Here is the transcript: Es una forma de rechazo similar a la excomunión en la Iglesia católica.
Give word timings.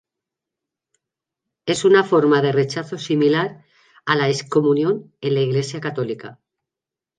Es 1.67 1.85
una 1.85 2.03
forma 2.03 2.41
de 2.41 2.51
rechazo 2.51 2.97
similar 2.97 3.63
a 4.03 4.15
la 4.15 4.29
excomunión 4.29 5.13
en 5.21 5.35
la 5.35 5.41
Iglesia 5.41 5.79
católica. 5.79 6.39